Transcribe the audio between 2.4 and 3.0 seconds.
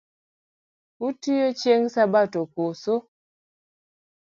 koso?